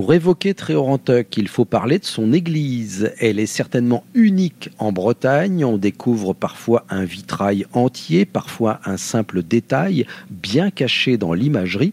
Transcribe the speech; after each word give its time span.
Pour 0.00 0.14
évoquer 0.14 0.54
Tréorantuc, 0.54 1.36
il 1.36 1.46
faut 1.46 1.66
parler 1.66 1.98
de 1.98 2.06
son 2.06 2.32
église. 2.32 3.12
Elle 3.20 3.38
est 3.38 3.44
certainement 3.44 4.02
unique 4.14 4.70
en 4.78 4.92
Bretagne. 4.92 5.62
On 5.62 5.76
découvre 5.76 6.32
parfois 6.32 6.86
un 6.88 7.04
vitrail 7.04 7.66
entier, 7.74 8.24
parfois 8.24 8.80
un 8.86 8.96
simple 8.96 9.42
détail 9.42 10.06
bien 10.30 10.70
caché 10.70 11.18
dans 11.18 11.34
l'imagerie. 11.34 11.92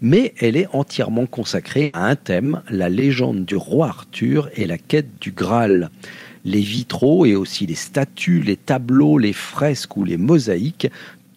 Mais 0.00 0.34
elle 0.38 0.56
est 0.56 0.68
entièrement 0.72 1.26
consacrée 1.26 1.90
à 1.94 2.06
un 2.06 2.14
thème, 2.14 2.62
la 2.70 2.88
légende 2.88 3.44
du 3.44 3.56
roi 3.56 3.88
Arthur 3.88 4.50
et 4.54 4.64
la 4.64 4.78
quête 4.78 5.18
du 5.20 5.32
Graal 5.32 5.90
les 6.44 6.60
vitraux 6.60 7.26
et 7.26 7.34
aussi 7.34 7.66
les 7.66 7.74
statues, 7.74 8.40
les 8.40 8.56
tableaux, 8.56 9.18
les 9.18 9.32
fresques 9.32 9.96
ou 9.96 10.04
les 10.04 10.16
mosaïques 10.16 10.88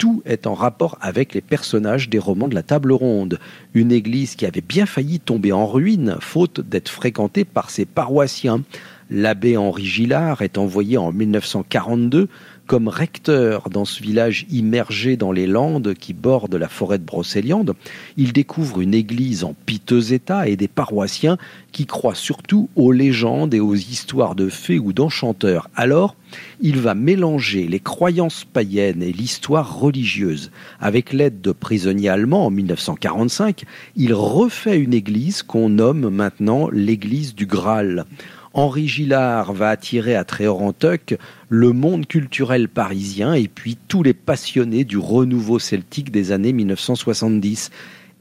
tout 0.01 0.23
est 0.25 0.47
en 0.47 0.55
rapport 0.55 0.97
avec 0.99 1.35
les 1.35 1.41
personnages 1.41 2.09
des 2.09 2.17
romans 2.17 2.47
de 2.47 2.55
la 2.55 2.63
table 2.63 2.91
ronde. 2.91 3.37
Une 3.75 3.91
église 3.91 4.33
qui 4.33 4.47
avait 4.47 4.59
bien 4.67 4.87
failli 4.87 5.19
tomber 5.19 5.51
en 5.51 5.67
ruine, 5.67 6.15
faute 6.19 6.59
d'être 6.59 6.89
fréquentée 6.89 7.45
par 7.45 7.69
ses 7.69 7.85
paroissiens. 7.85 8.63
L'abbé 9.11 9.57
Henri 9.57 9.85
Gillard 9.85 10.41
est 10.41 10.57
envoyé 10.57 10.97
en 10.97 11.11
1942 11.11 12.29
comme 12.65 12.87
recteur 12.87 13.69
dans 13.69 13.85
ce 13.85 14.01
village 14.01 14.47
immergé 14.49 15.17
dans 15.17 15.31
les 15.31 15.45
landes 15.45 15.93
qui 15.93 16.13
bordent 16.13 16.55
la 16.55 16.67
forêt 16.67 16.97
de 16.97 17.05
Brocéliande. 17.05 17.75
Il 18.17 18.33
découvre 18.33 18.81
une 18.81 18.95
église 18.95 19.43
en 19.43 19.53
piteux 19.67 20.13
état 20.13 20.47
et 20.47 20.55
des 20.55 20.67
paroissiens 20.67 21.37
qui 21.71 21.85
croient 21.85 22.15
surtout 22.15 22.69
aux 22.75 22.91
légendes 22.91 23.53
et 23.53 23.59
aux 23.59 23.75
histoires 23.75 24.33
de 24.33 24.49
fées 24.49 24.79
ou 24.79 24.93
d'enchanteurs. 24.93 25.69
Alors, 25.75 26.15
il 26.59 26.79
va 26.79 26.95
mélanger 26.95 27.67
les 27.67 27.79
croyances 27.79 28.45
païennes 28.45 29.03
et 29.03 29.11
l'histoire 29.11 29.79
religieuse. 29.79 30.51
Avec 30.79 31.13
l'aide 31.13 31.41
de 31.41 31.51
prisonniers 31.51 32.09
allemands 32.09 32.45
en 32.45 32.51
1945, 32.51 33.63
il 33.95 34.13
refait 34.13 34.79
une 34.79 34.93
église 34.93 35.43
qu'on 35.43 35.69
nomme 35.69 36.09
maintenant 36.09 36.69
l'église 36.71 37.35
du 37.35 37.45
Graal. 37.45 38.05
Henri 38.53 38.87
Gillard 38.87 39.53
va 39.53 39.69
attirer 39.69 40.15
à 40.15 40.25
Tréorantuc 40.25 41.17
le 41.47 41.71
monde 41.71 42.05
culturel 42.05 42.67
parisien 42.67 43.33
et 43.33 43.47
puis 43.47 43.77
tous 43.87 44.03
les 44.03 44.13
passionnés 44.13 44.83
du 44.83 44.97
renouveau 44.97 45.57
celtique 45.57 46.11
des 46.11 46.33
années 46.33 46.51
1970. 46.51 47.71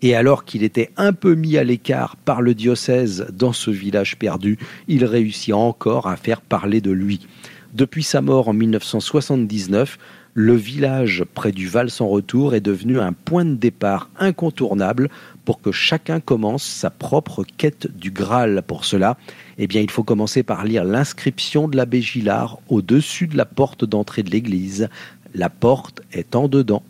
Et 0.02 0.14
alors 0.14 0.44
qu'il 0.44 0.62
était 0.62 0.90
un 0.96 1.12
peu 1.12 1.34
mis 1.34 1.58
à 1.58 1.64
l'écart 1.64 2.16
par 2.16 2.42
le 2.42 2.54
diocèse 2.54 3.26
dans 3.32 3.52
ce 3.52 3.70
village 3.70 4.16
perdu, 4.16 4.56
il 4.88 5.04
réussit 5.04 5.52
encore 5.52 6.06
à 6.06 6.16
faire 6.16 6.40
parler 6.40 6.80
de 6.80 6.92
lui. 6.92 7.26
Depuis 7.72 8.02
sa 8.02 8.20
mort 8.20 8.48
en 8.48 8.52
1979, 8.52 9.96
le 10.34 10.54
village 10.54 11.24
près 11.34 11.52
du 11.52 11.68
Val 11.68 11.88
sans 11.88 12.08
retour 12.08 12.54
est 12.54 12.60
devenu 12.60 12.98
un 12.98 13.12
point 13.12 13.44
de 13.44 13.54
départ 13.54 14.10
incontournable 14.18 15.08
pour 15.44 15.60
que 15.60 15.70
chacun 15.70 16.18
commence 16.18 16.64
sa 16.64 16.90
propre 16.90 17.44
quête 17.56 17.86
du 17.96 18.10
Graal. 18.10 18.62
Pour 18.66 18.84
cela, 18.84 19.16
eh 19.58 19.68
bien, 19.68 19.80
il 19.80 19.90
faut 19.90 20.02
commencer 20.02 20.42
par 20.42 20.64
lire 20.64 20.84
l'inscription 20.84 21.68
de 21.68 21.76
l'abbé 21.76 22.02
Gillard 22.02 22.58
au-dessus 22.68 23.28
de 23.28 23.36
la 23.36 23.44
porte 23.44 23.84
d'entrée 23.84 24.24
de 24.24 24.30
l'église. 24.30 24.88
La 25.34 25.48
porte 25.48 26.02
est 26.12 26.34
en 26.34 26.48
dedans. 26.48 26.82